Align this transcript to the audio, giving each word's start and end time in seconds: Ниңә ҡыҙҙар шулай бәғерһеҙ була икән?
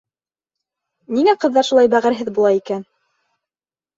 Ниңә 1.17 1.35
ҡыҙҙар 1.43 1.67
шулай 1.69 1.91
бәғерһеҙ 1.95 2.31
була 2.39 2.53
икән? 2.61 2.83